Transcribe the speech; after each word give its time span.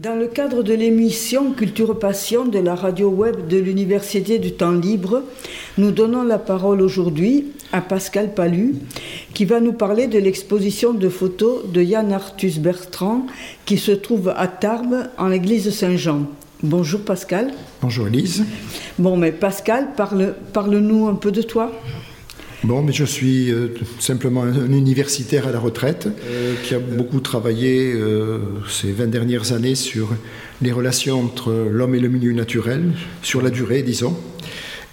Dans 0.00 0.14
le 0.14 0.28
cadre 0.28 0.62
de 0.62 0.72
l'émission 0.72 1.52
Culture 1.52 1.98
Passion 1.98 2.46
de 2.46 2.58
la 2.58 2.74
radio 2.74 3.10
web 3.10 3.48
de 3.48 3.58
l'Université 3.58 4.38
du 4.38 4.52
Temps 4.52 4.72
Libre, 4.72 5.24
nous 5.76 5.90
donnons 5.90 6.22
la 6.22 6.38
parole 6.38 6.80
aujourd'hui 6.80 7.48
à 7.70 7.82
Pascal 7.82 8.32
Palu, 8.32 8.76
qui 9.34 9.44
va 9.44 9.60
nous 9.60 9.74
parler 9.74 10.06
de 10.06 10.18
l'exposition 10.18 10.94
de 10.94 11.10
photos 11.10 11.70
de 11.70 11.82
Yann 11.82 12.14
Arthus 12.14 12.60
Bertrand, 12.60 13.26
qui 13.66 13.76
se 13.76 13.92
trouve 13.92 14.32
à 14.34 14.48
Tarbes, 14.48 15.10
en 15.18 15.28
l'église 15.28 15.68
Saint-Jean. 15.68 16.22
Bonjour 16.62 17.02
Pascal. 17.02 17.50
Bonjour 17.82 18.06
Elise. 18.06 18.46
Bon, 18.98 19.18
mais 19.18 19.32
Pascal, 19.32 19.88
parle, 19.98 20.34
parle-nous 20.54 21.08
un 21.08 21.14
peu 21.14 21.30
de 21.30 21.42
toi. 21.42 21.72
Bon, 22.62 22.82
mais 22.82 22.92
je 22.92 23.06
suis 23.06 23.50
euh, 23.50 23.68
simplement 23.98 24.42
un, 24.42 24.72
universitaire 24.72 25.48
à 25.48 25.50
la 25.50 25.58
retraite 25.58 26.08
euh, 26.08 26.54
qui 26.62 26.74
a 26.74 26.78
beaucoup 26.78 27.20
travaillé 27.20 27.92
euh, 27.94 28.38
ces 28.68 28.92
20 28.92 29.06
dernières 29.06 29.52
années 29.52 29.74
sur 29.74 30.08
les 30.60 30.70
relations 30.70 31.20
entre 31.20 31.52
l'homme 31.52 31.94
et 31.94 32.00
le 32.00 32.08
milieu 32.08 32.32
naturel, 32.32 32.92
sur 33.22 33.40
la 33.40 33.48
durée, 33.48 33.82
disons. 33.82 34.14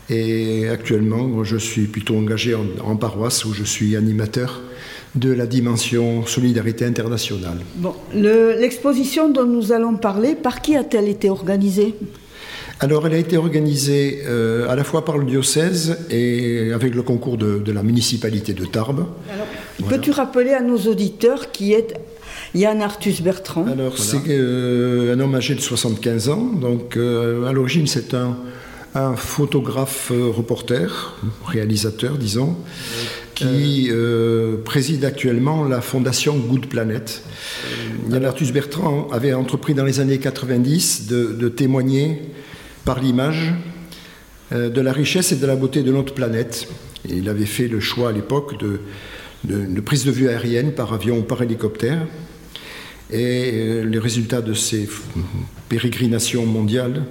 Et 0.10 0.70
actuellement, 0.70 1.44
je 1.44 1.58
suis 1.58 1.88
plutôt 1.88 2.16
engagé 2.16 2.56
en, 2.56 2.96
paroisse 2.96 3.44
où 3.44 3.54
je 3.54 3.66
suis 3.66 3.98
animateur 3.98 4.62
de 5.16 5.34
la 5.34 5.46
dimension 5.46 6.26
solidarité 6.26 6.86
internationale. 6.86 7.58
Bon, 7.76 7.94
l'exposition 8.14 9.30
dont 9.30 9.46
nous 9.46 9.74
allons 9.74 9.98
parler, 9.98 10.36
par 10.36 10.62
qui 10.62 10.78
a-t-elle 10.78 11.10
été 11.10 11.30
organisée? 11.30 11.96
Alors, 12.80 13.08
elle 13.08 13.14
a 13.14 13.18
été 13.18 13.38
organisée 13.38 14.22
euh, 14.28 14.70
à 14.70 14.76
la 14.76 14.84
fois 14.84 15.04
par 15.04 15.18
le 15.18 15.26
diocèse 15.26 15.98
et 16.12 16.72
avec 16.74 16.94
le 16.94 17.02
concours 17.02 17.38
de, 17.38 17.72
la 17.72 17.82
municipalité 17.82 18.54
de 18.54 18.66
Tarbes. 18.66 19.06
Peux-tu 19.90 20.12
rappeler 20.12 20.54
à 20.54 20.62
nos 20.62 20.78
auditeurs 20.78 21.52
qui 21.52 21.74
est 21.74 21.96
Yann 22.54 22.82
Arthus 22.82 23.24
Bertrand? 23.24 23.66
Alors, 23.68 23.98
c'est 23.98 24.30
euh, 24.30 25.16
un 25.16 25.20
homme 25.20 25.34
âgé 25.34 25.56
de 25.56 25.60
75 25.60 26.30
ans. 26.30 26.52
Donc, 26.62 26.98
euh, 26.98 27.48
à 27.48 27.52
l'origine, 27.52 27.88
c'est 27.88 28.14
un, 28.14 28.38
un 28.94 29.16
photographe 29.16 30.12
reporter, 30.12 31.18
réalisateur, 31.48 32.20
disons, 32.20 32.58
qui 33.34 33.90
préside 34.66 35.04
actuellement 35.04 35.64
la 35.64 35.82
fondation 35.82 36.38
Good 36.38 36.68
Planet. 36.68 37.24
Yann 38.12 38.24
Arthus 38.24 38.52
Bertrand 38.52 39.08
avait 39.12 39.34
entrepris 39.34 39.74
dans 39.74 39.86
les 39.86 40.00
années 40.00 40.20
90 40.20 41.08
de, 41.08 41.34
de 41.34 41.50
témoigner 41.50 42.22
par 42.88 43.02
l'image 43.02 43.54
euh, 44.54 44.70
de 44.70 44.80
la 44.80 44.94
richesse 44.94 45.34
et 45.34 45.36
de 45.36 45.46
la 45.46 45.58
beauté 45.58 45.84
de 45.84 45.92
notre 45.92 46.14
planète. 46.14 46.70
Il 47.10 47.28
avait 47.28 47.46
fait 47.46 47.68
le 47.68 47.82
choix 47.82 48.10
à 48.10 48.12
l'époque 48.14 48.58
de, 48.58 48.80
de, 49.44 49.82
prise 49.82 50.06
de 50.06 50.12
vue 50.12 50.30
aérienne 50.30 50.72
par 50.72 50.94
avion 50.94 51.18
ou 51.18 51.24
par 51.24 51.42
hélicoptère. 51.42 52.08
Et 53.12 53.52
euh, 53.54 53.84
les 53.84 54.00
résultats 54.00 54.42
de 54.42 54.54
ces 54.54 54.88
pérégrinations 55.68 56.46
mondiales 56.46 57.04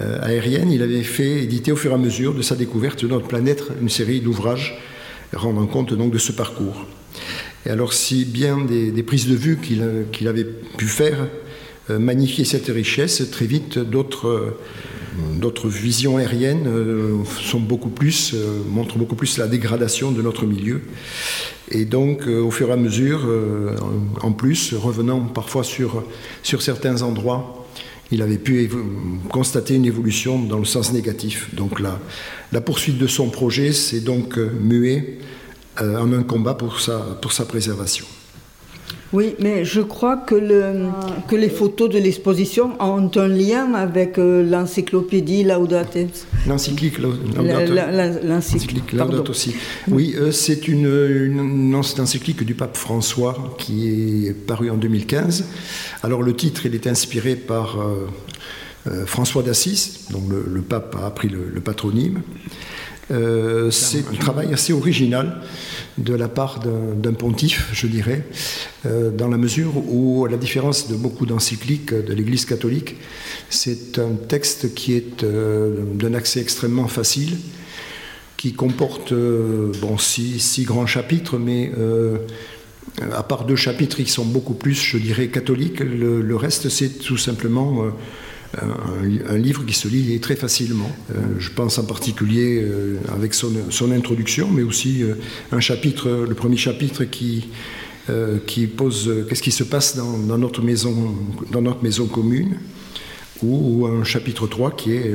euh, 0.00 0.20
aériennes, 0.22 0.70
il 0.70 0.82
avait 0.82 1.02
fait 1.02 1.42
éditer 1.42 1.72
au 1.72 1.76
fur 1.76 1.90
et 1.90 1.94
à 1.94 1.98
mesure 1.98 2.32
de 2.32 2.42
sa 2.42 2.54
découverte 2.54 3.02
de 3.02 3.08
notre 3.08 3.26
planète 3.26 3.64
une 3.80 3.88
série 3.88 4.20
d'ouvrages 4.20 4.78
rendant 5.32 5.66
compte 5.66 5.94
donc 5.94 6.12
de 6.12 6.18
ce 6.18 6.30
parcours. 6.30 6.86
Et 7.66 7.70
alors 7.70 7.92
si 7.92 8.24
bien 8.24 8.58
des, 8.64 9.02
prises 9.02 9.26
de 9.26 9.34
vue 9.34 9.58
qu'il 9.58 10.28
avait 10.28 10.44
pu 10.44 10.86
faire 10.86 11.26
magnifier 11.88 12.44
cette 12.44 12.68
richesse, 12.68 13.28
très 13.30 13.46
vite 13.46 13.78
d'autres 13.78 14.54
D'autres 15.36 15.68
visions 15.68 16.16
aériennes 16.16 16.66
euh, 16.66 17.24
sont 17.42 17.60
beaucoup 17.60 17.90
plus, 17.90 18.32
euh, 18.34 18.62
montrent 18.68 18.96
beaucoup 18.96 19.16
plus 19.16 19.36
la 19.38 19.46
dégradation 19.46 20.10
de 20.10 20.22
notre 20.22 20.46
milieu. 20.46 20.82
Et 21.70 21.84
donc, 21.84 22.26
euh, 22.26 22.40
au 22.40 22.50
fur 22.50 22.70
et 22.70 22.72
à 22.72 22.76
mesure, 22.76 23.28
en 24.22 24.32
plus, 24.32 24.74
revenant 24.74 25.20
parfois 25.20 25.64
sur, 25.64 26.04
sur 26.42 26.62
certains 26.62 27.02
endroits, 27.02 27.66
il 28.10 28.22
avait 28.22 28.38
pu 28.38 28.70
constater 29.30 29.74
une 29.74 29.86
évolution 29.86 30.38
dans 30.38 30.58
le 30.58 30.64
sens 30.64 30.92
négatif. 30.92 31.54
Donc 31.54 31.80
la, 31.80 31.98
la 32.52 32.60
poursuite 32.60 32.98
de 32.98 33.06
son 33.06 33.30
projet 33.30 33.72
s'est 33.72 34.00
donc 34.00 34.36
muée 34.36 35.18
en 35.80 36.12
un 36.12 36.22
combat 36.22 36.54
pour 36.54 36.80
sa, 36.80 36.98
pour 37.22 37.32
sa 37.32 37.46
préservation. 37.46 38.04
Oui, 39.12 39.34
mais 39.40 39.64
je 39.64 39.82
crois 39.82 40.16
que, 40.16 40.34
le, 40.34 40.86
que 41.28 41.36
les 41.36 41.50
photos 41.50 41.90
de 41.90 41.98
l'exposition 41.98 42.72
ont 42.80 43.10
un 43.14 43.28
lien 43.28 43.74
avec 43.74 44.18
euh, 44.18 44.42
l'encyclopédie 44.42 45.44
Laudato. 45.44 45.98
L'encyclique 46.46 46.98
Laudato 48.92 49.30
aussi. 49.30 49.54
Oui, 49.88 50.14
euh, 50.16 50.32
c'est 50.32 50.66
une, 50.66 50.86
une, 50.86 51.74
encyclique 51.74 52.42
du 52.42 52.54
pape 52.54 52.76
François 52.76 53.54
qui 53.58 54.26
est 54.26 54.32
parue 54.32 54.70
en 54.70 54.76
2015. 54.76 55.44
Alors 56.02 56.22
le 56.22 56.34
titre, 56.34 56.64
il 56.64 56.74
est 56.74 56.86
inspiré 56.86 57.36
par 57.36 57.78
euh, 57.80 59.04
François 59.04 59.42
d'Assis, 59.42 60.06
dont 60.10 60.22
le, 60.28 60.62
pape 60.62 60.96
a 61.00 61.06
appris 61.06 61.28
le, 61.28 61.50
le 61.52 61.60
patronyme. 61.60 62.22
C'est 63.08 64.04
un 64.10 64.16
travail 64.18 64.52
assez 64.52 64.72
original 64.72 65.42
de 65.98 66.14
la 66.14 66.28
part 66.28 66.60
d'un 66.60 67.12
pontife, 67.12 67.68
je 67.72 67.86
dirais, 67.86 68.24
euh, 68.86 69.10
dans 69.10 69.28
la 69.28 69.36
mesure 69.36 69.72
où, 69.76 70.24
à 70.24 70.30
la 70.30 70.36
différence 70.36 70.88
de 70.88 70.96
beaucoup 70.96 71.26
d'encycliques 71.26 71.92
de 71.92 72.12
l'Église 72.12 72.44
catholique, 72.44 72.96
c'est 73.50 73.98
un 73.98 74.14
texte 74.28 74.74
qui 74.74 74.94
est 74.94 75.22
euh, 75.22 75.84
d'un 75.94 76.14
accès 76.14 76.40
extrêmement 76.40 76.88
facile, 76.88 77.36
qui 78.36 78.54
comporte 78.54 79.12
euh, 79.12 79.72
bon, 79.80 79.98
six, 79.98 80.64
grands 80.64 80.86
chapitres, 80.86 81.38
mais 81.38 81.72
à 83.12 83.22
part 83.22 83.44
deux 83.44 83.56
chapitres 83.56 83.96
qui 83.96 84.10
sont 84.10 84.24
beaucoup 84.24 84.54
plus, 84.54 84.74
je 84.74 84.98
dirais, 84.98 85.28
catholiques, 85.28 85.80
le 85.80 86.36
reste, 86.36 86.68
c'est 86.68 86.98
tout 86.98 87.16
simplement 87.16 87.84
un, 88.60 89.38
livre 89.38 89.64
qui 89.64 89.74
se 89.74 89.88
lit 89.88 90.18
très 90.20 90.36
facilement. 90.36 90.90
Euh, 91.10 91.20
je 91.38 91.50
pense 91.50 91.78
en 91.78 91.84
particulier 91.84 92.60
euh, 92.62 92.96
avec 93.12 93.34
son, 93.34 93.52
introduction, 93.92 94.48
mais 94.50 94.62
aussi 94.62 95.02
euh, 95.02 95.14
un 95.52 95.60
chapitre, 95.60 96.26
le 96.28 96.34
premier 96.34 96.56
chapitre 96.56 97.04
qui, 97.04 97.48
qui 98.48 98.66
pose 98.66 99.26
qu'est-ce 99.28 99.42
qui 99.42 99.52
se 99.52 99.62
passe 99.62 99.96
dans, 99.96 100.36
notre 100.36 100.60
maison, 100.60 101.14
dans 101.52 101.62
notre 101.62 101.84
maison 101.84 102.06
commune, 102.06 102.56
ou, 103.44 103.86
un 103.86 104.02
chapitre 104.02 104.48
3 104.48 104.72
qui 104.72 104.92
est 104.92 105.14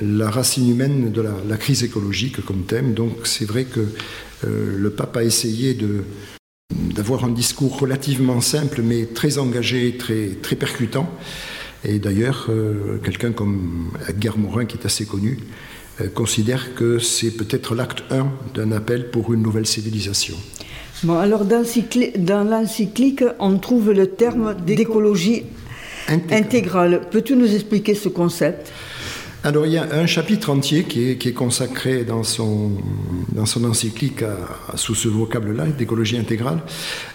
la 0.00 0.30
racine 0.30 0.70
humaine 0.70 1.12
de 1.12 1.20
la, 1.20 1.56
crise 1.58 1.84
écologique 1.84 2.42
comme 2.46 2.62
thème. 2.62 2.94
Donc 2.94 3.26
c'est 3.26 3.44
vrai 3.44 3.64
que 3.64 3.80
le 4.48 4.90
pape 4.90 5.18
a 5.18 5.24
essayé 5.24 5.74
de, 5.74 6.04
d'avoir 6.94 7.26
un 7.26 7.32
discours 7.32 7.78
relativement 7.78 8.40
simple 8.40 8.80
mais 8.82 9.04
très 9.04 9.36
engagé, 9.36 9.98
très, 9.98 10.28
très 10.40 10.56
percutant. 10.56 11.06
Et 11.84 11.98
d'ailleurs, 11.98 12.46
euh, 12.48 12.98
quelqu'un 13.02 13.32
comme 13.32 13.90
Edgar 14.08 14.36
Morin, 14.38 14.66
qui 14.66 14.76
est 14.76 14.86
assez 14.86 15.06
connu, 15.06 15.38
euh, 16.00 16.08
considère 16.08 16.74
que 16.74 16.98
c'est 16.98 17.30
peut-être 17.30 17.74
l'acte 17.74 18.02
1 18.10 18.26
d'un 18.54 18.72
appel 18.72 19.10
pour 19.10 19.32
une 19.32 19.42
nouvelle 19.42 19.66
civilisation. 19.66 20.36
Bon, 21.02 21.18
alors 21.18 21.46
dans 21.46 21.64
l'encyclique, 22.44 23.24
on 23.38 23.58
trouve 23.58 23.92
le 23.92 24.06
terme 24.08 24.54
d'écologie 24.66 25.44
intégrale. 26.08 27.02
Peux-tu 27.10 27.36
nous 27.36 27.54
expliquer 27.54 27.94
ce 27.94 28.10
concept? 28.10 28.70
Alors 29.42 29.64
il 29.64 29.72
y 29.72 29.78
a 29.78 29.88
un 29.94 30.04
chapitre 30.04 30.50
entier 30.50 30.84
qui 30.84 31.08
est, 31.08 31.16
qui 31.16 31.30
est 31.30 31.32
consacré 31.32 32.04
dans 32.04 32.22
son, 32.22 32.72
dans 33.32 33.46
son 33.46 33.64
encyclique 33.64 34.22
à, 34.22 34.76
sous 34.76 34.94
ce 34.94 35.08
vocable-là, 35.08 35.64
d'écologie 35.66 36.18
intégrale. 36.18 36.60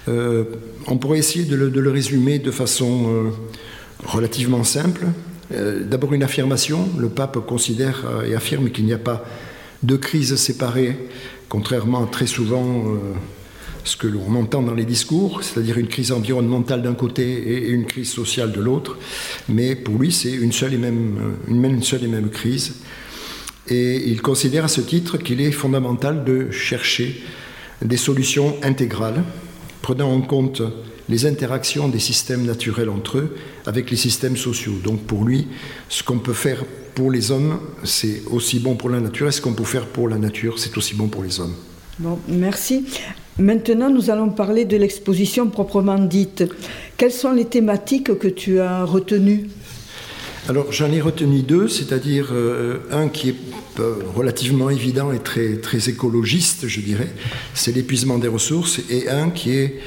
Euh, 0.08 0.46
on 0.88 0.98
pourrait 0.98 1.20
essayer 1.20 1.46
de 1.46 1.56
le, 1.56 1.70
de 1.70 1.80
le, 1.80 1.92
résumer 1.92 2.40
de 2.40 2.50
façon 2.50 3.32
relativement 4.06 4.64
simple. 4.64 5.08
Euh, 5.54 5.84
d'abord 5.84 6.14
une 6.14 6.24
affirmation. 6.24 6.90
Le 6.98 7.10
pape 7.10 7.46
considère 7.46 8.04
euh, 8.06 8.26
et 8.26 8.36
affirme 8.36 8.70
qu'il 8.70 8.86
n'y 8.86 8.94
a 8.94 8.98
pas 8.98 9.26
de 9.84 9.96
crise 9.96 10.36
séparée, 10.36 10.98
contrairement 11.50 12.04
à 12.04 12.08
très 12.08 12.26
souvent 12.26 12.86
euh, 12.88 12.98
ce 13.84 13.96
que 13.98 14.08
l'on 14.08 14.36
entend 14.36 14.64
dans 14.64 14.74
les 14.74 14.86
discours, 14.86 15.44
c'est-à-dire 15.44 15.78
une 15.78 15.88
crise 15.88 16.12
environnementale 16.12 16.82
d'un 16.82 16.96
côté 16.96 17.24
et 17.24 17.70
une 17.70 17.86
crise 17.86 18.10
sociale 18.10 18.52
de 18.52 18.62
l'autre. 18.62 18.98
Mais 19.48 19.76
pour 19.76 20.00
lui, 20.00 20.12
c'est 20.12 20.32
une 20.32 20.52
même, 20.80 21.36
une 21.48 21.84
seule 21.84 22.04
et 22.04 22.08
même 22.08 22.30
crise. 22.30 22.78
Et 23.68 24.10
il 24.10 24.22
considère 24.22 24.66
à 24.66 24.68
ce 24.68 24.82
titre 24.82 25.18
qu'il 25.18 25.42
est 25.42 25.52
fondamental 25.52 26.24
de 26.24 26.50
chercher 26.52 27.22
des 27.84 27.98
solutions 27.98 28.56
intégrales, 28.64 29.24
prenant 29.82 30.12
en 30.12 30.22
compte 30.22 30.64
les 31.10 31.26
interactions 31.26 31.88
des 31.88 32.00
systèmes 32.00 32.46
naturels 32.46 32.90
entre 32.90 33.18
eux 33.20 33.36
avec 33.66 33.92
les 33.92 33.98
systèmes 33.98 34.38
sociaux. 34.38 34.74
Donc 34.84 35.02
pour 35.02 35.24
lui, 35.24 35.48
ce 35.90 36.04
qu'on 36.04 36.20
peut 36.20 36.34
faire 36.34 36.64
pour 36.96 37.12
les 37.12 37.32
hommes, 37.32 37.60
c'est 37.84 38.24
aussi 38.32 38.60
bon 38.60 38.76
pour 38.76 38.90
la 38.90 39.00
nature, 39.00 39.28
et 39.28 39.32
ce 39.32 39.42
qu'on 39.42 39.54
peut 39.54 39.66
faire 39.66 39.86
pour 39.88 40.08
la 40.08 40.18
nature, 40.18 40.58
c'est 40.58 40.78
aussi 40.78 40.96
bon 40.96 41.08
pour 41.08 41.24
les 41.24 41.40
hommes. 41.40 41.56
Bon, 42.00 42.20
merci. 42.28 42.86
Maintenant, 43.38 43.90
nous 43.90 44.10
allons 44.10 44.30
parler 44.30 44.64
de 44.66 44.78
l'exposition 44.78 45.50
proprement 45.50 46.00
dite. 46.00 46.46
Quelles 46.98 47.12
sont 47.12 47.34
les 47.34 47.46
thématiques 47.46 48.18
que 48.18 48.30
tu 48.30 48.60
as 48.60 48.86
retenues? 48.86 49.48
Alors 50.48 50.72
j'en 50.72 50.92
ai 50.92 51.02
retenu 51.02 51.42
deux, 51.42 51.68
c'est-à-dire 51.68 52.28
euh, 52.32 52.78
un 52.92 53.10
qui 53.10 53.30
est 53.30 53.36
euh, 53.80 53.96
relativement 54.14 54.70
évident 54.70 55.12
et 55.12 55.20
très, 55.20 55.58
très 55.58 55.90
écologiste, 55.90 56.68
je 56.68 56.82
dirais, 56.82 57.10
c'est 57.56 57.76
l'épuisement 57.76 58.20
des 58.20 58.28
ressources, 58.28 58.80
et 58.90 59.10
un 59.10 59.32
qui 59.32 59.58
est 59.58 59.80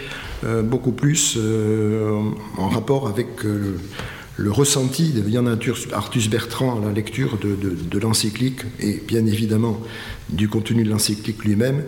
beaucoup 0.64 0.92
plus 0.92 1.38
en 2.56 2.68
rapport 2.68 3.08
avec 3.08 3.42
le, 3.44 4.50
ressenti 4.50 5.10
de 5.10 5.28
Yann 5.28 5.58
Arthus 5.92 6.28
Bertrand 6.28 6.80
à 6.80 6.86
la 6.86 6.92
lecture 6.92 7.38
de, 7.38 7.56
de 7.56 7.98
l'encyclique, 7.98 8.60
et 8.80 9.02
bien 9.06 9.26
évidemment 9.26 9.80
du 10.28 10.48
contenu 10.48 10.84
de 10.84 10.90
l'encyclique 10.90 11.44
lui-même, 11.44 11.82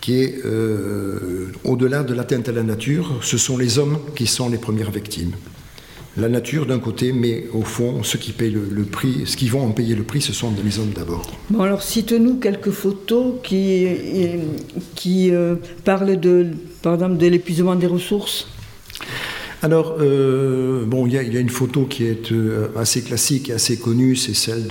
qui 0.00 0.20
est 0.20 0.42
au-delà 1.64 2.02
de 2.02 2.14
l'atteinte 2.14 2.48
à 2.48 2.52
la 2.52 2.64
nature, 2.64 3.18
ce 3.22 3.38
sont 3.38 3.56
les 3.56 3.78
hommes 3.78 3.98
qui 4.16 4.26
sont 4.26 4.48
les 4.48 4.58
premières 4.58 4.90
victimes 4.90 5.32
la 6.16 6.28
nature 6.28 6.66
d'un 6.66 6.78
côté, 6.78 7.12
mais 7.12 7.46
au 7.52 7.62
fond, 7.62 8.02
ceux 8.02 8.18
qui 8.18 8.32
payent 8.32 8.50
le, 8.70 8.82
prix, 8.84 9.22
ce 9.24 9.36
qui 9.36 9.48
vont 9.48 9.62
en 9.62 9.70
payer 9.70 9.94
le 9.94 10.02
prix, 10.02 10.20
ce 10.20 10.32
sont 10.32 10.52
les 10.62 10.78
hommes 10.78 10.92
d'abord. 10.94 11.30
Bon, 11.48 11.62
alors 11.62 11.82
cite-nous 11.82 12.36
quelques 12.36 12.70
photos 12.70 13.34
qui, 13.42 13.86
qui 14.94 15.30
euh, 15.30 15.54
parlent 15.84 16.20
de, 16.20 16.48
par 16.82 16.94
exemple, 16.94 17.16
de 17.16 17.26
l'épuisement 17.26 17.76
des 17.76 17.86
ressources. 17.86 18.48
Alors, 19.62 19.96
euh, 20.00 20.84
bon, 20.84 21.06
il 21.06 21.12
y, 21.12 21.36
a 21.36 21.40
une 21.40 21.48
photo 21.48 21.84
qui 21.84 22.04
est 22.04 22.32
euh, 22.32 22.68
assez 22.76 23.00
classique 23.00 23.48
et 23.48 23.52
assez 23.52 23.78
connue, 23.78 24.16
c'est 24.16 24.34
celle 24.34 24.66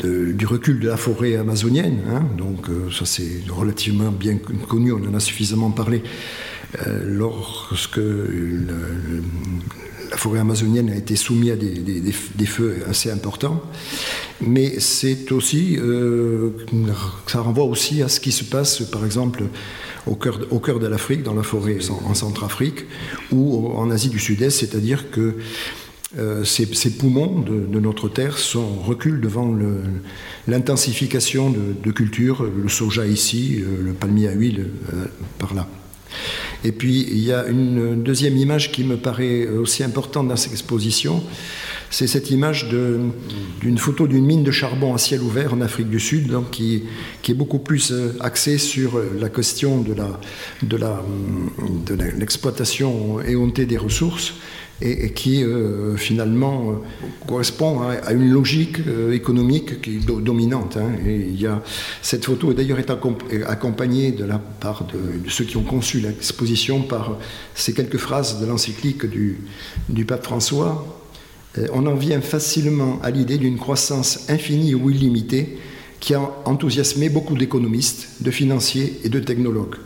de, 0.00 0.32
du 0.32 0.44
recul 0.44 0.80
de 0.80 0.88
la 0.88 0.96
forêt 0.96 1.36
amazonienne. 1.36 2.00
Hein. 2.10 2.24
donc, 2.36 2.66
ça 2.92 3.06
c'est 3.06 3.44
relativement 3.48 4.10
bien 4.10 4.38
connu, 4.68 4.92
on 4.92 5.08
en 5.08 5.14
a 5.14 5.20
suffisamment 5.20 5.70
parlé 5.70 6.02
lorsque 7.04 7.98
le, 7.98 9.22
la 10.12 10.18
forêt 10.18 10.40
amazonienne 10.40 10.90
a 10.90 10.94
été 10.94 11.16
soumise 11.16 11.52
à 11.52 11.56
des, 11.56 12.46
feux 12.46 12.82
assez 12.86 13.10
importants, 13.10 13.62
mais 14.42 14.78
c'est 14.78 15.32
aussi, 15.32 15.78
euh, 15.78 16.50
ça 17.26 17.40
renvoie 17.40 17.64
aussi 17.64 18.02
à 18.02 18.08
ce 18.08 18.20
qui 18.20 18.30
se 18.30 18.44
passe, 18.44 18.82
par 18.82 19.06
exemple, 19.06 19.44
au 20.06 20.14
cœur, 20.14 20.38
au 20.50 20.58
cœur 20.58 20.80
de 20.80 20.86
l'Afrique, 20.86 21.22
dans 21.22 21.32
la 21.32 21.42
forêt 21.42 21.78
en 22.06 22.12
Centrafrique, 22.12 22.84
ou 23.30 23.68
en 23.74 23.90
Asie 23.90 24.10
du 24.10 24.18
Sud-Est, 24.18 24.50
c'est-à-dire 24.50 25.10
que 25.10 25.36
euh, 26.18 26.44
ces, 26.44 26.90
poumons 26.90 27.40
de, 27.40 27.80
notre 27.80 28.10
terre 28.10 28.36
sont, 28.36 28.80
reculent 28.82 29.22
devant 29.22 29.56
l'intensification 30.46 31.50
de, 31.50 31.90
cultures, 31.90 32.44
le 32.44 32.68
soja 32.68 33.06
ici, 33.06 33.62
euh, 33.62 33.82
le 33.82 33.94
palmier 33.94 34.28
à 34.28 34.32
huile 34.32 34.68
par 35.38 35.54
là. 35.54 35.66
Et 36.64 36.72
puis, 36.72 37.06
il 37.10 37.24
y 37.24 37.32
a 37.32 37.46
une 37.46 38.02
deuxième 38.02 38.36
image 38.36 38.72
qui 38.72 38.84
me 38.84 38.96
paraît 38.96 39.46
aussi 39.48 39.82
importante 39.82 40.28
dans 40.28 40.36
cette 40.36 40.52
exposition. 40.52 41.22
C'est 41.90 42.06
cette 42.06 42.30
image 42.30 42.68
d'une 42.68 43.78
photo 43.78 44.06
d'une 44.06 44.24
mine 44.24 44.44
de 44.44 44.50
charbon 44.50 44.94
à 44.94 44.98
ciel 44.98 45.20
ouvert 45.22 45.54
en 45.54 45.60
Afrique 45.60 45.90
du 45.90 46.00
Sud, 46.00 46.28
donc 46.28 46.50
qui, 46.50 46.84
est 47.28 47.34
beaucoup 47.34 47.58
plus 47.58 47.92
euh, 47.92 48.16
axée 48.20 48.58
sur 48.58 49.00
la 49.18 49.28
question 49.28 49.82
de 49.82 49.94
l'exploitation 52.16 53.18
la, 53.18 53.24
des 53.66 53.76
ressources 53.76 54.34
et, 54.82 55.10
qui 55.10 55.42
euh, 55.42 55.96
finalement 55.96 56.70
euh, 56.70 56.74
correspond 57.26 57.80
à, 57.82 58.12
une 58.12 58.30
logique 58.30 58.78
euh, 58.86 59.12
économique 59.12 59.80
qui 59.80 59.96
est 59.96 60.06
dominante. 60.06 60.76
Hein. 60.76 60.90
Et 61.06 61.34
cette 62.02 62.24
photo 62.24 62.52
d'ailleurs 62.52 62.78
est 62.78 62.90
accompagnée 62.90 64.12
de 64.12 64.24
la 64.24 64.38
part 64.38 64.86
ceux 65.28 65.44
qui 65.44 65.56
ont 65.56 65.62
conçu 65.62 66.00
l'exposition 66.00 66.82
par 66.82 67.16
ces 67.54 67.72
quelques 67.72 67.98
phrases 67.98 68.40
de 68.40 68.46
l'encyclique 68.46 69.06
du 69.06 70.04
pape 70.04 70.24
François. 70.24 71.00
On 71.72 71.86
en 71.86 71.94
vient 71.94 72.20
facilement 72.20 72.98
à 73.02 73.10
l'idée 73.10 73.38
d'une 73.38 73.58
croissance 73.58 74.30
infinie 74.30 74.74
ou 74.74 74.90
illimitée 74.90 75.58
qui 76.00 76.14
a 76.14 76.20
enthousiasmé 76.44 77.08
beaucoup 77.08 77.36
d'économistes, 77.36 78.22
de 78.22 78.30
financiers 78.30 79.00
et 79.04 79.08
de 79.08 79.20
technologues. 79.20 79.76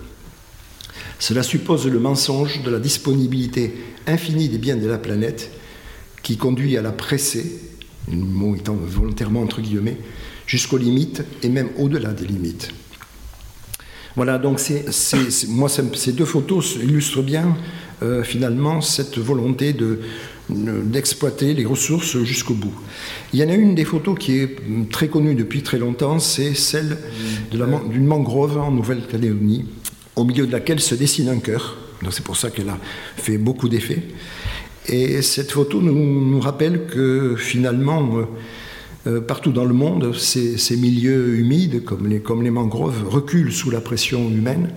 Cela 1.19 1.43
suppose 1.43 1.87
le 1.87 1.99
mensonge 1.99 2.63
de 2.63 2.71
la 2.71 2.79
disponibilité 2.79 3.75
infinie 4.07 4.49
des 4.49 4.59
biens 4.59 4.77
de 4.77 4.87
la 4.87 4.99
planète 4.99 5.51
qui 6.23 6.37
conduit 6.37 6.77
à 6.77 6.83
la 6.83 6.93
presser, 6.93 7.61
le 8.11 8.17
mot 8.17 8.55
étant 8.55 8.75
volontairement 8.75 9.43
entre 9.43 9.61
guillemets, 9.61 9.97
jusqu'aux 10.47 10.79
limites 10.79 11.25
et 11.43 11.49
même 11.49 11.71
au-delà 11.79 12.13
des 12.13 12.27
limites. 12.27 12.71
Voilà, 14.17 14.39
donc 14.39 14.61
ces 14.61 16.13
deux 16.13 16.25
photos 16.25 16.77
illustrent 16.77 17.23
bien 17.23 17.55
euh, 18.03 18.23
finalement 18.23 18.81
cette 18.81 19.19
volonté 19.19 19.75
de, 19.75 20.01
d'exploiter 20.49 21.55
les 21.55 21.67
ressources 21.67 22.23
jusqu'au 22.23 22.55
bout. 22.55 22.73
Il 23.33 23.41
y 23.41 23.45
en 23.45 23.49
a 23.49 23.55
une 23.55 23.75
des 23.75 23.85
photos 23.85 24.19
qui 24.19 24.39
est 24.39 24.57
très 24.91 25.09
connue 25.09 25.35
depuis 25.35 25.63
très 25.63 25.79
longtemps, 25.79 26.19
c'est 26.19 26.55
celle 26.55 26.97
d'une 27.53 28.07
mangrove 28.07 28.57
en 28.57 28.71
Nouvelle-Calédonie, 28.71 29.67
au 30.17 30.25
milieu 30.25 30.47
de 30.47 30.53
laquelle 30.53 30.81
se 30.81 30.95
dessine 30.95 31.29
un 31.29 31.39
cœur. 31.39 31.77
C'est 32.11 32.25
pour 32.25 32.37
ça 32.37 32.51
qu'elle 32.51 32.69
a 32.69 32.79
fait 33.17 33.39
beaucoup 33.39 33.69
d'effets. 33.69 34.03
Et 34.89 35.23
cette 35.23 35.51
photo 35.51 35.81
nous, 35.83 36.41
rappelle 36.41 36.87
que 36.87 37.35
finalement, 37.37 38.19
euh, 38.19 38.25
euh, 39.07 39.21
partout 39.21 39.51
dans 39.51 39.65
le 39.65 39.75
monde, 39.75 40.15
ces, 40.15 40.77
milieux 40.77 41.37
humides, 41.37 41.83
comme 41.85 42.07
les, 42.07 42.51
mangroves, 42.51 43.05
reculent 43.09 43.53
sous 43.53 43.71
la 43.71 43.81
pression 43.81 44.31
humaine, 44.31 44.71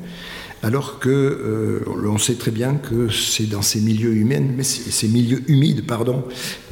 alors 0.63 0.99
que 0.99 1.09
euh, 1.09 1.79
on 2.07 2.17
sait 2.17 2.35
très 2.35 2.51
bien 2.51 2.75
que 2.75 3.09
c'est 3.09 3.47
dans 3.47 3.61
ces 3.61 3.81
milieux 3.81 4.13
humains, 4.13 4.45
mais 4.57 4.63
ces 4.63 5.07
milieux 5.07 5.43
humides, 5.47 5.85
pardon, 5.85 6.23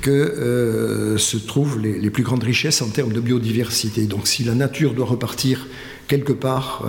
que 0.02 1.16
se 1.18 1.38
trouvent 1.38 1.80
les, 1.80 2.10
plus 2.10 2.24
grandes 2.24 2.44
richesses 2.44 2.81
en 2.81 2.90
termes 2.90 3.14
de 3.14 3.22
biodiversité. 3.22 4.06
Donc 4.08 4.28
si 4.28 4.44
la 4.44 4.56
nature 4.56 4.94
doit 4.94 5.06
repartir 5.06 5.68
quelque 6.07 6.33
part 6.33 6.86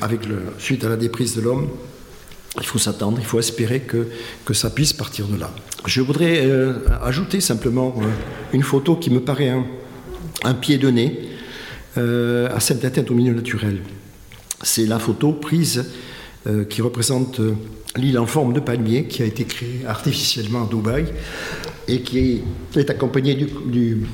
avec 0.00 0.26
le, 0.26 0.42
suite 0.58 0.84
à 0.84 0.88
la 0.88 0.96
déprise 0.96 1.36
de 1.36 1.40
l'homme, 1.40 1.68
il 2.60 2.66
faut 2.66 2.78
s'attendre, 2.78 3.18
il 3.18 3.26
faut 3.26 3.38
espérer 3.38 3.80
que, 3.80 4.06
que 4.44 4.54
ça 4.54 4.70
puisse 4.70 4.92
partir 4.92 5.26
de 5.26 5.38
là. 5.38 5.50
Je 5.86 6.00
voudrais 6.00 6.46
euh, 6.46 6.74
ajouter 7.02 7.40
simplement 7.40 7.94
euh, 7.98 8.04
une 8.52 8.62
photo 8.62 8.96
qui 8.96 9.10
me 9.10 9.20
paraît 9.20 9.52
un, 10.44 10.54
pied 10.54 10.78
de 10.78 10.88
nez 10.88 11.30
euh, 11.98 12.48
à 12.54 12.60
cette 12.60 12.80
tête 12.92 13.10
au 13.10 13.14
milieu 13.14 13.34
naturel. 13.34 13.80
C'est 14.62 14.86
la 14.86 14.98
photo 14.98 15.32
prise 15.32 15.84
qui 16.68 16.82
représente 16.82 17.40
l'île 17.96 18.18
en 18.18 18.26
forme 18.26 18.52
de 18.52 18.60
palmier 18.60 19.06
qui 19.06 19.22
a 19.22 19.24
été 19.24 19.44
créée 19.44 19.80
artificiellement 19.86 20.64
à 20.64 20.66
Dubaï 20.66 21.06
et 21.88 22.02
qui 22.02 22.42
est, 22.76 22.90
accompagnée 22.90 23.34
du, 23.34 23.46
du 23.66 24.06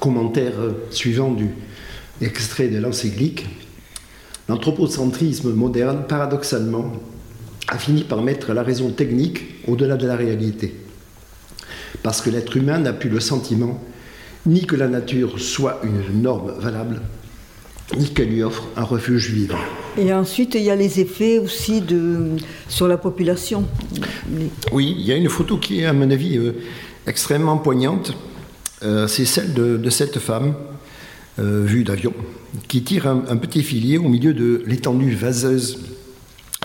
commentaire 0.00 0.54
suivant 0.90 1.30
du 1.30 1.48
extrait 2.20 2.68
de 2.68 2.78
l'encyclique 2.78 3.46
L'anthropocentrisme 4.48 5.52
moderne, 5.52 6.02
paradoxalement, 6.08 6.92
a 7.68 7.78
fini 7.78 8.02
par 8.02 8.20
mettre 8.20 8.52
la 8.52 8.64
raison 8.64 8.90
technique 8.90 9.42
au-delà 9.68 9.96
de 9.96 10.08
la 10.08 10.16
réalité. 10.16 10.74
Parce 12.02 12.20
que 12.20 12.30
l'être 12.30 12.56
humain 12.56 12.78
n'a 12.78 12.92
plus 12.92 13.10
le 13.10 13.20
sentiment 13.20 13.80
ni 14.46 14.66
que 14.66 14.74
la 14.74 14.88
nature 14.88 15.38
soit 15.38 15.80
une 15.84 16.22
norme 16.22 16.52
valable, 16.58 17.00
ni 17.96 18.08
qu'elle 18.08 18.30
lui 18.30 18.42
offre 18.42 18.64
un 18.76 18.82
refuge 18.82 19.30
vivant. 19.30 19.58
Et 19.98 20.12
ensuite, 20.12 20.56
il 20.56 20.62
y 20.62 20.70
a 20.70 20.76
les 20.76 20.98
effets 20.98 21.38
aussi 21.38 21.80
de, 21.80 22.36
sur 22.68 22.88
la 22.88 22.96
population. 22.96 23.64
Oui, 24.72 24.96
il 24.98 25.04
y 25.04 25.12
a 25.12 25.16
une 25.16 25.28
photo 25.28 25.58
qui 25.58 25.80
est, 25.80 25.86
à 25.86 25.92
mon 25.92 26.10
avis, 26.10 26.38
euh, 26.38 26.54
extrêmement 27.06 27.58
poignante. 27.58 28.14
Euh, 28.82 29.06
c'est 29.06 29.26
celle 29.26 29.52
de, 29.52 29.90
cette 29.90 30.18
femme, 30.18 30.54
vue 31.40 31.84
d'avion, 31.84 32.12
qui 32.68 32.82
tire 32.82 33.06
un, 33.06 33.36
petit 33.36 33.62
filet 33.62 33.98
au 33.98 34.08
milieu 34.08 34.34
de 34.34 34.62
l'étendue 34.66 35.14
vaseuse 35.14 35.78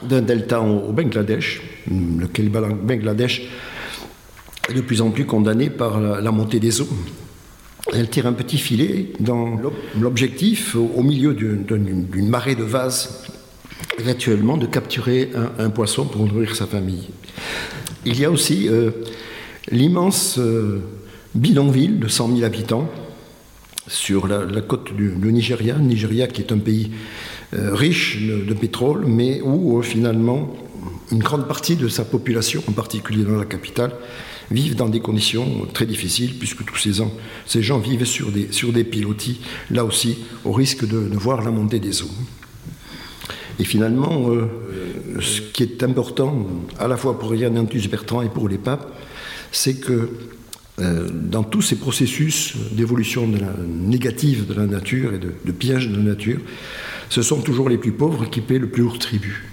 d'un 0.03 0.21
delta 0.21 0.61
au 0.61 0.91
Bangladesh, 0.91 1.61
lequel 1.89 2.49
Bangladesh 2.49 3.43
est 4.69 4.73
de 4.73 4.81
plus 4.81 5.01
en 5.01 5.11
plus 5.11 5.25
condamné 5.25 5.69
par 5.69 5.99
la, 5.99 6.31
montée 6.31 6.59
des 6.59 6.81
eaux. 6.81 6.89
Elle 7.93 8.09
tire 8.09 8.25
un 8.27 8.33
petit 8.33 8.57
filet 8.57 9.13
dans 9.19 9.59
l'objectif, 9.99 10.75
au 10.75 11.03
milieu 11.03 11.33
d'une 11.33 12.29
marée 12.29 12.55
de 12.55 12.63
vases, 12.63 13.23
éventuellement 13.99 14.57
de 14.57 14.65
capturer 14.65 15.31
un, 15.59 15.69
poisson 15.69 16.05
pour 16.05 16.25
nourrir 16.25 16.55
sa 16.55 16.65
famille. 16.65 17.09
Il 18.05 18.19
y 18.19 18.25
a 18.25 18.31
aussi 18.31 18.67
euh, 18.69 18.91
l'immense 19.71 20.37
euh, 20.37 20.81
bidonville 21.33 21.99
de 21.99 22.07
100 22.07 22.35
000 22.35 22.43
habitants 22.43 22.89
sur 23.87 24.27
la, 24.27 24.61
côte 24.61 24.93
du, 24.95 25.13
Nigeria, 25.31 25.77
Nigeria 25.77 26.27
qui 26.27 26.41
est 26.41 26.51
un 26.51 26.57
pays 26.57 26.91
euh, 27.53 27.73
riche 27.73 28.19
de, 28.21 28.53
pétrole, 28.53 29.05
mais 29.05 29.41
où 29.41 29.79
euh, 29.79 29.81
finalement 29.81 30.55
une 31.11 31.19
grande 31.19 31.47
partie 31.47 31.75
de 31.75 31.87
sa 31.87 32.03
population, 32.03 32.63
en 32.67 32.71
particulier 32.71 33.23
dans 33.23 33.37
la 33.37 33.45
capitale, 33.45 33.91
vivent 34.51 34.75
dans 34.75 34.89
des 34.89 34.99
conditions 34.99 35.67
très 35.73 35.85
difficiles, 35.85 36.37
puisque 36.37 36.65
tous 36.65 36.77
ces, 36.77 37.03
ces 37.45 37.61
gens 37.61 37.79
vivent 37.79 38.05
sur 38.05 38.31
des, 38.31 38.51
sur 38.51 38.73
des 38.73 38.83
pilotis, 38.83 39.41
là 39.71 39.85
aussi, 39.85 40.17
au 40.43 40.51
risque 40.51 40.87
de, 40.87 40.97
voir 41.17 41.43
la 41.43 41.51
montée 41.51 41.79
des 41.79 42.01
eaux. 42.01 42.11
Et 43.59 43.63
finalement, 43.63 44.29
ce 45.19 45.41
qui 45.41 45.63
est 45.63 45.81
important, 45.81 46.45
à 46.77 46.87
la 46.87 46.97
fois 46.97 47.17
pour 47.17 47.33
Yann 47.33 47.57
Antus 47.57 47.89
Bertrand 47.89 48.21
et 48.21 48.29
pour 48.29 48.49
les 48.49 48.57
papes, 48.57 48.91
c'est 49.51 49.79
que 49.79 50.09
dans 50.77 51.43
tous 51.43 51.61
ces 51.61 51.77
processus 51.77 52.53
d'évolution 52.73 53.29
négative 53.65 54.45
de 54.45 54.53
la 54.53 54.65
nature 54.65 55.13
et 55.13 55.19
de, 55.19 55.31
de 55.45 55.51
piège 55.53 55.87
de 55.87 55.95
la 55.95 56.03
nature, 56.03 56.39
ce 57.09 57.21
sont 57.21 57.41
toujours 57.41 57.69
les 57.69 57.77
plus 57.77 57.93
pauvres 57.93 58.29
qui 58.29 58.41
paient 58.41 58.59
le 58.59 58.69
plus 58.69 58.83
lourd 58.83 58.99
tribut. 58.99 59.45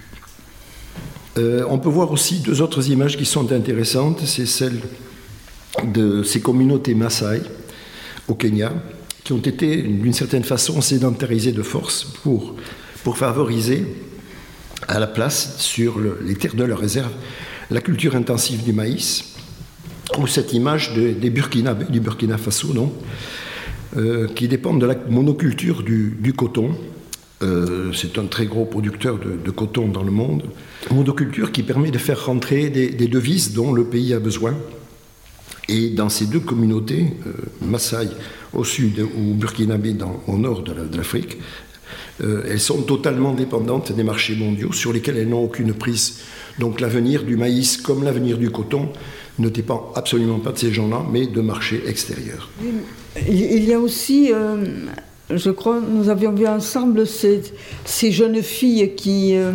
Euh, 1.37 1.65
on 1.67 1.79
peut 1.79 1.89
voir 1.89 2.11
aussi 2.11 2.39
deux 2.39 2.61
autres 2.61 2.89
images 2.89 3.17
qui 3.17 3.25
sont 3.25 3.51
intéressantes. 3.51 4.21
C'est 4.25 4.45
celle 4.45 4.79
de 5.83 6.21
ces 6.23 6.41
communautés 6.41 6.93
Maasai 6.93 7.41
au 8.27 8.35
Kenya, 8.35 8.71
qui 9.23 9.33
ont 9.33 9.39
été 9.39 9.81
d'une 9.81 10.13
certaine 10.13 10.43
façon 10.43 10.79
sédentarisées 10.81 11.51
de 11.51 11.63
force 11.63 12.03
pour, 12.23 12.55
pour 13.03 13.17
favoriser 13.17 13.85
à 14.87 14.99
la 14.99 15.07
place 15.07 15.57
sur 15.57 15.99
les 16.23 16.35
terres 16.35 16.55
de 16.55 16.63
leur 16.63 16.79
réserve 16.79 17.11
la 17.71 17.81
culture 17.81 18.15
intensive 18.15 18.63
du 18.63 18.73
maïs, 18.73 19.32
ou 20.17 20.27
cette 20.27 20.53
image 20.53 20.93
des 20.93 21.29
Burkinabés, 21.29 21.85
du 21.89 21.99
Burkina 21.99 22.37
Faso, 22.37 22.73
non, 22.73 22.93
euh, 23.97 24.27
qui 24.27 24.47
dépendent 24.47 24.81
de 24.81 24.85
la 24.85 24.95
monoculture 25.09 25.83
du 25.83 26.33
coton, 26.35 26.75
euh, 27.43 27.91
c'est 27.93 28.17
un 28.17 28.25
très 28.25 28.45
gros 28.45 28.65
producteur 28.65 29.19
de, 29.19 29.51
coton 29.51 29.87
dans 29.87 30.03
le 30.03 30.11
monde. 30.11 30.43
Monoculture 30.91 31.51
qui 31.51 31.63
permet 31.63 31.91
de 31.91 31.97
faire 31.97 32.25
rentrer 32.25 32.69
des, 32.69 33.07
devises 33.07 33.53
dont 33.53 33.73
le 33.73 33.83
pays 33.83 34.13
a 34.13 34.19
besoin. 34.19 34.55
Et 35.67 35.89
dans 35.89 36.09
ces 36.09 36.25
deux 36.25 36.39
communautés, 36.39 37.13
euh, 37.27 37.33
Maasai 37.61 38.09
au 38.53 38.63
sud 38.63 38.99
ou 38.99 39.33
Burkinabé 39.33 39.95
au 40.27 40.37
nord 40.37 40.61
de 40.61 40.97
l'Afrique, 40.97 41.37
euh, 42.21 42.43
elles 42.47 42.59
sont 42.59 42.83
totalement 42.83 43.33
dépendantes 43.33 43.91
des 43.91 44.03
marchés 44.03 44.35
mondiaux 44.35 44.71
sur 44.71 44.93
lesquels 44.93 45.17
elles 45.17 45.29
n'ont 45.29 45.43
aucune 45.43 45.73
prise. 45.73 46.19
Donc 46.59 46.79
l'avenir 46.79 47.23
du 47.23 47.35
maïs 47.35 47.77
comme 47.77 48.03
l'avenir 48.03 48.37
du 48.37 48.51
coton 48.51 48.89
ne 49.39 49.49
dépend 49.49 49.91
absolument 49.95 50.39
pas 50.39 50.51
de 50.51 50.57
ces 50.57 50.71
gens-là, 50.71 51.03
mais 51.11 51.27
de 51.27 51.41
marchés 51.41 51.81
extérieurs. 51.87 52.49
Il 53.27 53.63
y 53.63 53.73
a 53.73 53.79
aussi 53.79 54.31
je 55.29 55.49
crois, 55.49 55.79
nous 55.79 56.09
avions 56.09 56.33
vu 56.33 56.47
ensemble 56.47 57.05
ces, 57.07 58.11
jeunes 58.11 58.41
filles 58.41 58.93
qui, 58.95 59.35
euh, 59.35 59.51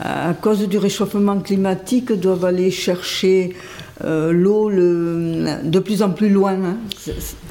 à 0.00 0.34
cause 0.34 0.66
du 0.68 0.78
réchauffement 0.78 1.38
climatique, 1.40 2.12
doivent 2.12 2.44
aller 2.44 2.70
chercher 2.70 3.54
euh, 4.04 4.32
l'eau 4.32 4.70
de 4.70 5.78
plus 5.78 6.02
en 6.02 6.10
plus 6.10 6.28
loin. 6.28 6.52
Hein. 6.52 6.76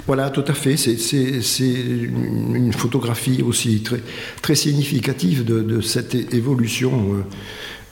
Voilà, 0.08 0.30
tout 0.30 0.44
à 0.48 0.54
fait. 0.54 0.78
C'est 0.78 1.62
une 1.62 2.74
photographie 2.74 3.44
aussi 3.44 3.82
très, 3.82 4.02
très 4.42 4.56
significative 4.56 5.44
de, 5.46 5.82
cette 5.82 6.16
évolution. 6.34 7.26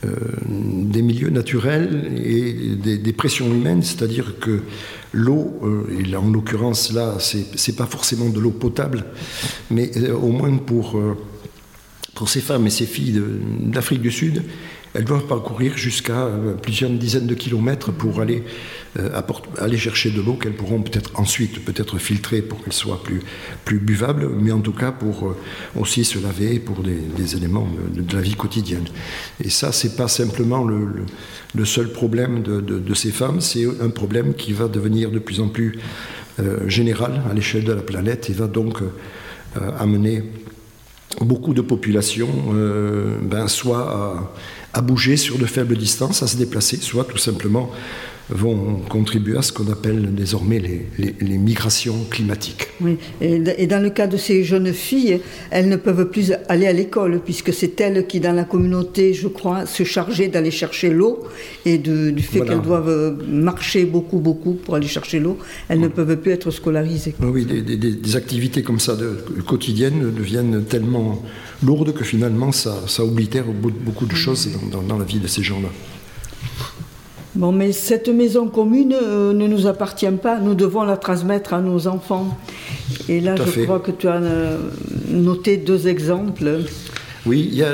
Euh, 0.06 0.10
des 0.48 1.02
milieux 1.02 1.30
naturels 1.30 2.12
et 2.24 2.76
des, 2.76 3.14
pressions 3.14 3.48
humaines, 3.48 3.82
c'est-à-dire 3.82 4.36
que 4.40 4.62
l'eau, 5.12 5.60
euh, 5.64 6.16
en 6.16 6.30
l'occurrence 6.30 6.94
là, 6.94 7.18
c'est 7.20 7.76
pas 7.76 7.86
forcément 7.86 8.30
de 8.30 8.40
l'eau 8.40 8.52
potable, 8.52 9.06
mais 9.72 9.92
euh, 9.98 10.14
au 10.14 10.30
moins 10.30 10.56
pour, 10.58 11.00
pour 12.14 12.30
ces 12.30 12.42
femmes 12.42 12.68
et 12.68 12.70
ces 12.70 12.86
filles 12.86 13.22
d'Afrique 13.62 14.02
du 14.02 14.12
Sud, 14.12 14.44
elles 14.94 15.06
doivent 15.06 15.28
parcourir 15.28 15.78
jusqu'à 15.78 16.30
plusieurs 16.62 16.92
dizaines 16.92 17.28
de 17.28 17.34
kilomètres 17.34 17.92
pour 17.92 18.22
aller 18.22 18.44
euh, 19.00 19.10
aller 19.58 19.78
chercher 19.78 20.12
de 20.12 20.22
l'eau 20.22 20.34
qu'elles 20.34 20.56
pourront 20.56 20.84
peut-être 20.84 21.20
ensuite 21.20 21.66
peut-être 21.66 21.98
filtrer 21.98 22.44
pour 22.44 22.64
qu'elle 22.64 22.74
soit 22.74 23.02
plus, 23.02 23.22
plus 23.66 23.80
buvable, 23.80 24.30
mais 24.40 24.52
en 24.52 24.60
tout 24.60 24.72
cas 24.72 24.92
pour 24.92 25.30
euh, 25.30 25.36
aussi 25.80 26.06
se 26.06 26.20
laver 26.20 26.60
pour 26.60 26.84
des, 26.84 27.36
éléments 27.36 27.68
de, 27.92 28.16
la 28.16 28.22
vie 28.22 28.36
quotidienne. 28.36 28.86
Et 29.44 29.50
ça, 29.50 29.72
c'est 29.72 29.96
pas 29.96 30.08
simplement 30.08 30.64
le, 30.64 31.06
le, 31.56 31.66
seul 31.66 31.92
problème 31.92 32.44
de, 32.44 32.62
de, 32.62 32.94
ces 32.94 33.10
femmes, 33.10 33.42
c'est 33.42 33.66
un 33.82 33.90
problème 33.90 34.36
qui 34.36 34.54
va 34.54 34.68
devenir 34.68 35.10
de 35.10 35.18
plus 35.18 35.40
en 35.40 35.48
plus 35.48 35.80
euh, 36.40 36.70
général 36.70 37.24
à 37.28 37.34
l'échelle 37.34 37.64
de 37.64 37.74
la 37.74 37.82
planète 37.82 38.30
et 38.30 38.34
va 38.34 38.46
donc 38.46 38.78
amener 39.80 40.24
beaucoup 41.22 41.56
de 41.56 41.62
populations 41.62 42.30
ben, 43.22 43.48
soit 43.48 43.90
à, 43.90 44.34
à, 44.74 44.82
bouger 44.82 45.18
sur 45.18 45.38
de 45.38 45.46
faibles 45.46 45.78
distances, 45.78 46.24
à 46.24 46.28
se 46.28 46.38
déplacer, 46.38 46.78
soit 46.78 47.06
tout 47.06 47.18
simplement 47.18 47.72
vont 48.30 48.80
contribuer 48.90 49.38
à 49.38 49.42
ce 49.42 49.52
qu'on 49.52 49.70
appelle 49.72 50.14
désormais 50.16 50.62
les, 50.98 51.38
migrations 51.38 52.06
climatiques. 52.10 52.68
Oui, 52.80 52.98
et, 53.22 53.68
dans 53.68 53.82
le 53.82 53.90
cas 53.90 54.08
de 54.08 54.18
ces 54.18 54.44
jeunes 54.44 54.72
filles, 54.72 55.20
elles 55.52 55.68
ne 55.68 55.76
peuvent 55.76 56.10
plus 56.10 56.34
aller 56.48 56.68
à 56.68 56.74
l'école, 56.74 57.20
puisque 57.24 57.54
c'est 57.54 57.80
elles 57.82 58.08
qui, 58.08 58.20
dans 58.20 58.32
la 58.32 58.44
communauté, 58.46 59.14
je 59.14 59.28
crois, 59.28 59.66
se 59.66 59.84
chargeaient 59.84 60.30
d'aller 60.30 60.52
chercher 60.52 60.90
l'eau, 60.90 61.24
et 61.66 61.78
du 61.78 62.22
fait 62.22 62.42
qu'elles 62.42 62.62
doivent 62.62 63.18
marcher 63.28 63.86
beaucoup, 63.86 64.20
beaucoup 64.20 64.54
pour 64.54 64.76
aller 64.76 64.88
chercher 64.88 65.20
l'eau, 65.20 65.38
elles 65.68 65.80
ne 65.80 65.88
peuvent 65.88 66.18
plus 66.18 66.32
être 66.32 66.52
scolarisées. 66.52 67.16
Oui, 67.22 67.46
des, 67.46 68.16
activités 68.16 68.62
comme 68.62 68.80
ça 68.80 68.96
de, 68.96 69.24
quotidiennes 69.46 70.14
deviennent 70.14 70.64
tellement 70.66 71.24
lourdes 71.64 71.94
que 71.94 72.04
finalement 72.04 72.52
ça, 72.52 72.84
ça 72.88 73.04
oblitère 73.04 73.46
beaucoup 73.46 74.06
de 74.06 74.16
choses 74.16 74.50
dans 74.88 74.98
la 74.98 75.06
vie 75.06 75.20
de 75.20 75.28
ces 75.28 75.42
gens-là. 75.42 75.70
Bon, 77.36 77.52
mais 77.52 77.72
cette 77.72 78.10
maison 78.10 78.48
commune 78.48 78.94
euh, 78.94 79.34
ne 79.34 79.48
nous 79.48 79.66
appartient 79.66 80.12
pas, 80.22 80.40
nous 80.40 80.54
devons 80.54 80.84
la 80.84 80.98
transmettre 80.98 81.56
à 81.56 81.62
nos 81.62 81.88
enfants. 81.88 82.38
Et 83.10 83.22
là, 83.22 83.36
je 83.36 83.62
crois 83.64 83.80
que 83.80 83.90
tu 83.90 84.08
as 84.08 84.22
euh, 84.22 84.58
noté 85.10 85.58
deux 85.58 85.88
exemples. 85.88 86.60
Oui, 87.26 87.50
il 87.52 87.56
y 87.56 87.64
a, 87.64 87.74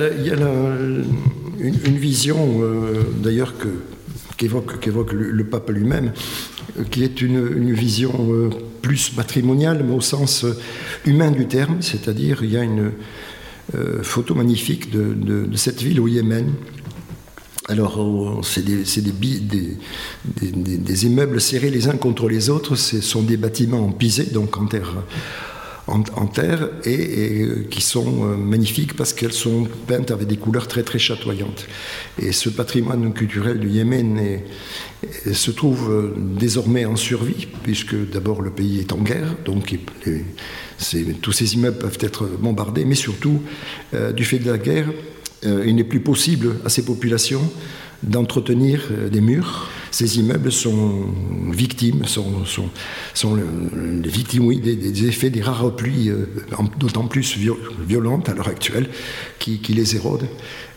une, 1.59 1.97
vision, 1.97 2.61
euh, 2.61 3.01
d'ailleurs, 3.21 3.53
qu'évoque 4.37 5.11
le, 5.11 5.43
pape 5.43 5.69
lui-même, 5.71 6.13
qui 6.89 7.03
est 7.03 7.21
une, 7.21 7.73
vision 7.73 8.49
plus 8.81 9.17
matrimoniale, 9.17 9.83
mais 9.85 9.93
au 9.93 10.01
sens 10.01 10.45
humain 11.05 11.31
du 11.31 11.47
terme, 11.47 11.81
c'est-à-dire 11.81 12.43
il 12.43 12.51
y 12.51 12.57
a 12.57 12.63
une 12.63 12.91
photo 14.03 14.35
magnifique 14.35 14.89
de, 14.89 15.13
de 15.45 15.57
cette 15.57 15.81
ville 15.81 15.99
au 15.99 16.07
Yémen 16.07 16.53
alors, 17.69 18.41
c'est 18.43 18.65
des, 18.65 18.83
des, 20.15 21.05
immeubles 21.05 21.39
serrés 21.39 21.69
les 21.69 21.87
uns 21.87 21.97
contre 21.97 22.27
les 22.27 22.49
autres. 22.49 22.75
Ce 22.75 22.99
sont 22.99 23.21
des 23.21 23.37
bâtiments 23.37 23.85
en 23.85 23.91
pisé, 23.91 24.23
donc 24.23 24.57
en 24.57 24.65
terre, 24.65 25.03
en, 25.87 26.27
terre 26.27 26.69
et, 26.85 27.47
qui 27.69 27.81
sont 27.81 28.25
euh, 28.25 28.35
magnifiques 28.35 28.95
parce 28.95 29.13
qu'elles 29.13 29.33
sont 29.33 29.67
peintes 29.87 30.11
avec 30.11 30.27
des 30.27 30.37
couleurs 30.37 30.67
très 30.67 30.83
très 30.83 30.99
chatoyantes. 30.99 31.67
Et 32.21 32.31
ce 32.31 32.49
patrimoine 32.49 33.13
culturel 33.13 33.59
du 33.59 33.69
Yémen 33.69 34.41
se 35.31 35.51
trouve 35.51 35.91
euh, 35.91 36.13
désormais 36.17 36.85
en 36.85 36.95
survie, 36.95 37.47
puisque 37.63 37.95
d'abord 38.09 38.41
le 38.41 38.51
pays 38.51 38.79
est 38.79 38.93
en 38.93 38.97
guerre, 38.97 39.35
donc 39.45 39.77
tous 41.21 41.31
ces 41.31 41.53
immeubles 41.55 41.77
peuvent 41.77 41.97
être 42.01 42.25
bombardés, 42.25 42.85
mais 42.85 42.95
surtout, 42.95 43.41
euh, 43.93 44.11
du 44.11 44.25
fait 44.25 44.39
de 44.39 44.51
la 44.51 44.57
guerre, 44.57 44.87
euh, 45.45 45.63
il 45.65 45.75
n'est 45.75 45.83
plus 45.83 46.01
possible 46.01 46.55
à 46.65 46.69
ces 46.69 46.83
populations 46.83 47.41
d'entretenir 48.03 48.81
euh, 48.91 49.09
des 49.09 49.21
murs. 49.21 49.67
Ces 49.91 50.19
immeubles 50.19 50.51
sont 50.51 51.05
victimes, 51.49 52.05
sont, 52.05 52.43
victimes 54.03 54.59
des, 54.59 55.07
effets 55.07 55.29
des 55.29 55.41
rares 55.41 55.75
pluies, 55.75 56.09
euh, 56.09 56.25
d'autant 56.79 57.07
plus 57.07 57.37
violentes 57.87 58.29
à 58.29 58.33
l'heure 58.33 58.49
actuelle, 58.49 58.89
qui, 59.39 59.59
les 59.69 59.95
érodent. 59.95 60.27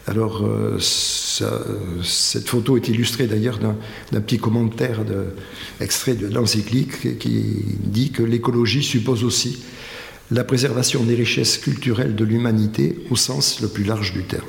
Alors, 0.09 0.45
cette 0.81 2.49
photo 2.49 2.77
est 2.77 2.89
illustrée 2.89 3.29
d'ailleurs 3.29 3.61
d'un 3.61 4.21
petit 4.21 4.39
commentaire 4.39 5.05
extrait 5.81 6.15
de 6.15 6.27
l'encyclique 6.27 7.19
qui 7.19 7.45
dit 7.85 8.11
que 8.11 8.25
l'écologie 8.25 8.83
suppose 8.83 9.23
aussi 9.23 9.61
la 10.31 10.45
préservation 10.45 11.03
des 11.03 11.15
richesses 11.15 11.59
culturelles 11.59 12.15
de 12.15 12.25
l'humanité 12.25 12.99
au 13.11 13.17
sens 13.17 13.61
le 13.61 13.69
plus 13.69 13.85
large 13.85 14.13
du 14.13 14.25
terme. 14.25 14.49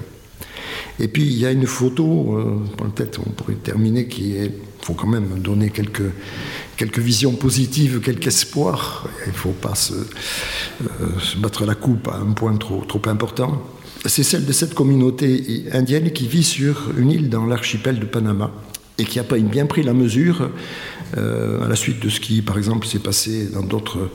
Et 1.00 1.08
puis 1.08 1.24
il 1.24 1.38
y 1.38 1.46
a 1.46 1.52
une 1.52 1.66
photo, 1.66 2.40
peut-être 2.78 3.20
on 3.26 3.32
pourrait 3.32 3.56
terminer, 3.56 4.08
qui 4.08 4.36
est, 4.38 4.46
il 4.46 4.86
faut 4.86 4.94
quand 4.94 5.08
même 5.08 5.40
donner 5.40 5.70
quelques, 5.70 6.12
quelques 6.78 7.00
visions 7.00 7.32
positives, 7.32 8.02
quelques 8.02 8.28
espoirs. 8.28 9.08
Il 9.26 9.32
ne 9.32 9.38
faut 9.38 9.52
pas 9.52 9.76
se, 9.76 9.94
euh, 9.94 11.20
se, 11.20 11.38
battre 11.38 11.66
la 11.66 11.76
coupe 11.76 12.08
à 12.08 12.18
un 12.18 12.34
point 12.34 12.56
trop, 12.58 12.84
trop 12.86 13.02
important. 13.08 13.64
C'est 14.06 14.24
celle 14.24 14.46
de 14.46 14.52
cette 14.52 14.74
communauté 14.74 15.64
indienne 15.72 16.12
qui 16.12 16.28
vit 16.28 16.44
sur 16.44 16.92
une 16.98 17.12
île 17.12 17.30
dans 17.30 17.46
l'archipel 17.46 18.00
de 18.00 18.06
Panama 18.06 18.52
et 18.98 19.06
qui 19.06 19.20
a 19.20 19.24
bien 19.24 19.66
pris 19.66 19.82
la 19.82 19.94
mesure 19.94 20.50
euh, 21.18 21.64
à 21.64 21.68
la 21.70 21.76
suite 21.76 22.04
de 22.04 22.10
ce 22.10 22.20
qui, 22.20 22.42
par 22.42 22.58
exemple, 22.58 22.86
s'est 22.86 23.00
passé 23.00 23.48
dans 23.54 23.64
d'autres 23.64 24.10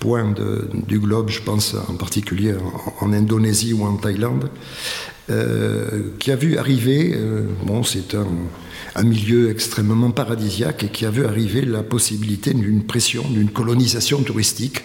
points 0.00 0.34
du 0.88 0.98
globe, 0.98 1.28
je 1.30 1.42
pense 1.42 1.76
en 1.88 1.94
particulier 1.94 2.54
en, 3.00 3.12
Indonésie 3.12 3.72
ou 3.72 3.84
en 3.84 3.96
Thaïlande, 3.96 4.50
euh, 5.30 6.14
qui 6.18 6.32
a 6.32 6.36
vu 6.36 6.56
arriver, 6.56 7.12
euh, 7.14 7.42
bon, 7.64 7.84
c'est 7.84 8.16
un, 8.16 9.02
milieu 9.04 9.50
extrêmement 9.50 10.10
paradisiaque 10.10 10.84
et 10.84 10.88
qui 10.88 11.06
a 11.06 11.10
vu 11.10 11.24
arriver 11.24 11.62
la 11.62 11.82
possibilité 11.82 12.52
d'une 12.52 12.82
pression, 12.82 13.24
d'une 13.30 13.50
colonisation 13.50 14.22
touristique 14.22 14.82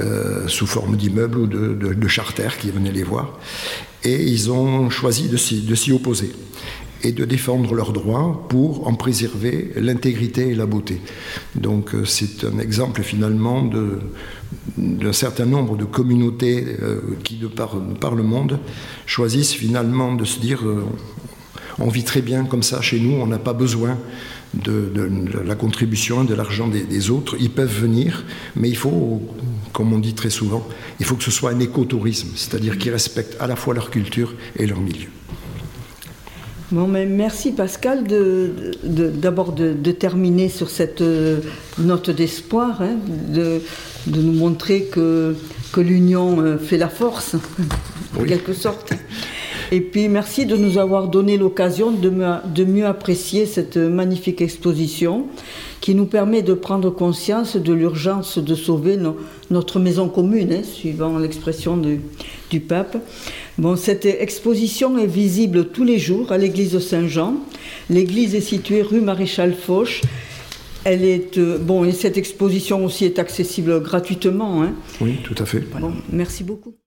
euh, 0.00 0.48
sous 0.48 0.66
forme 0.66 0.96
d'immeubles 0.96 1.38
ou 1.38 1.46
de, 1.46 1.74
de, 1.74 2.08
charters 2.08 2.58
qui 2.58 2.70
venaient 2.70 2.92
les 2.92 3.04
voir. 3.04 3.38
Et 4.04 4.22
ils 4.24 4.50
ont 4.50 4.90
choisi 4.90 5.28
de 5.28 5.36
s'y 5.36 5.92
opposer 5.92 6.32
et 7.02 7.12
de 7.12 7.24
défendre 7.24 7.74
leurs 7.74 7.92
droits 7.92 8.46
pour 8.48 8.86
en 8.88 8.94
préserver 8.94 9.72
l'intégrité 9.76 10.48
et 10.48 10.54
la 10.54 10.66
beauté. 10.66 11.00
Donc 11.54 11.94
euh, 11.94 12.04
c'est 12.04 12.44
un 12.44 12.58
exemple 12.58 13.02
finalement 13.02 13.68
d'un 14.76 15.12
certain 15.12 15.46
nombre 15.46 15.76
de 15.76 15.84
communautés 15.84 16.64
euh, 16.82 17.00
qui, 17.22 17.36
de 17.36 17.46
par, 17.46 18.14
le 18.14 18.22
monde, 18.22 18.58
choisissent 19.06 19.52
finalement 19.52 20.14
de 20.14 20.24
se 20.24 20.40
dire 20.40 20.66
euh, 20.66 20.84
on 21.78 21.88
vit 21.88 22.04
très 22.04 22.22
bien 22.22 22.44
comme 22.44 22.62
ça 22.62 22.80
chez 22.80 22.98
nous, 22.98 23.12
on 23.12 23.26
n'a 23.26 23.38
pas 23.38 23.52
besoin 23.52 23.96
de, 24.54 24.90
la 25.44 25.54
contribution, 25.54 26.24
de 26.24 26.34
l'argent 26.34 26.66
des, 26.66 26.82
des, 26.82 27.10
autres. 27.10 27.36
Ils 27.38 27.50
peuvent 27.50 27.80
venir, 27.80 28.24
mais 28.56 28.68
il 28.68 28.76
faut, 28.76 29.22
comme 29.72 29.92
on 29.92 29.98
dit 29.98 30.14
très 30.14 30.30
souvent, 30.30 30.66
il 30.98 31.06
faut 31.06 31.14
que 31.14 31.24
ce 31.24 31.30
soit 31.30 31.50
un 31.50 31.60
écotourisme, 31.60 32.30
c'est-à-dire 32.34 32.78
qu'ils 32.78 32.92
respectent 32.92 33.36
à 33.40 33.46
la 33.46 33.56
fois 33.56 33.74
leur 33.74 33.90
culture 33.90 34.34
et 34.56 34.66
leur 34.66 34.80
milieu. 34.80 35.08
Bon, 36.70 36.86
mais 36.86 37.06
merci 37.06 37.52
Pascal 37.52 38.04
d'abord 38.84 39.52
de, 39.52 39.72
de, 39.72 39.90
terminer 39.90 40.50
sur 40.50 40.68
cette 40.68 41.00
euh, 41.00 41.40
note 41.78 42.10
d'espoir, 42.10 42.82
hein, 42.82 42.96
de, 43.32 43.62
nous 44.06 44.32
montrer 44.32 44.82
que, 44.82 45.34
que 45.72 45.80
l'union 45.80 46.42
euh, 46.42 46.58
fait 46.58 46.76
la 46.76 46.90
force, 46.90 47.36
en 48.20 48.24
quelque 48.24 48.52
sorte. 48.52 48.92
Et 49.72 49.80
puis 49.80 50.08
merci 50.08 50.44
de 50.44 50.56
nous 50.56 50.76
avoir 50.76 51.08
donné 51.08 51.38
l'occasion 51.38 51.90
de, 51.90 52.10
de, 52.10 52.64
mieux 52.64 52.86
apprécier 52.86 53.46
cette 53.46 53.78
magnifique 53.78 54.42
exposition 54.42 55.24
qui 55.80 55.94
nous 55.94 56.06
permet 56.06 56.42
de 56.42 56.52
prendre 56.52 56.90
conscience 56.90 57.56
de 57.56 57.72
l'urgence 57.72 58.36
de 58.36 58.54
sauver 58.54 58.98
notre 59.50 59.78
maison 59.78 60.10
commune, 60.10 60.52
hein, 60.52 60.62
suivant 60.64 61.18
l'expression 61.18 61.78
du, 61.78 62.00
du 62.50 62.60
pape. 62.60 62.98
Bon, 63.58 63.74
cette 63.74 64.06
exposition 64.06 64.98
est 64.98 65.06
visible 65.06 65.70
tous 65.70 65.82
les 65.82 65.98
jours 65.98 66.30
à 66.30 66.38
l'église 66.38 66.72
de 66.72 66.78
Saint-Jean. 66.78 67.34
L'église 67.90 68.36
est 68.36 68.40
située 68.40 68.82
rue 68.82 69.00
Maréchal 69.00 69.52
Foch. 69.52 70.02
Elle 70.84 71.04
est 71.04 71.38
euh, 71.38 71.58
bon 71.58 71.84
et 71.84 71.90
cette 71.90 72.16
exposition 72.16 72.84
aussi 72.84 73.04
est 73.04 73.18
accessible 73.18 73.82
gratuitement. 73.82 74.62
Hein. 74.62 74.74
Oui, 75.00 75.18
tout 75.24 75.34
à 75.38 75.44
fait. 75.44 75.64
merci 76.12 76.44
beaucoup. 76.44 76.78